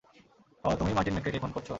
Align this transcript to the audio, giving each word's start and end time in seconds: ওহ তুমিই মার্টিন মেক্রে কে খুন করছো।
ওহ 0.63 0.73
তুমিই 0.77 0.95
মার্টিন 0.95 1.13
মেক্রে 1.15 1.31
কে 1.31 1.39
খুন 1.39 1.51
করছো। 1.53 1.69